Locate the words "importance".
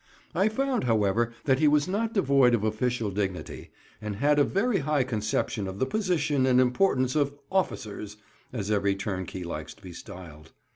6.59-7.15